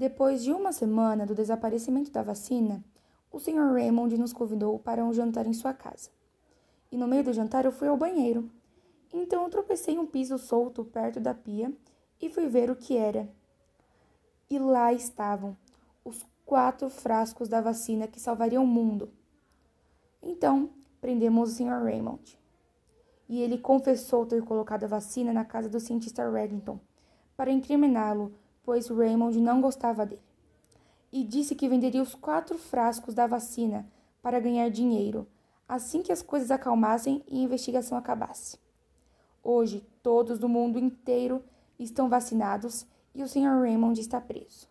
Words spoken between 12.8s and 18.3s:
era. E lá estavam os quatro frascos da vacina que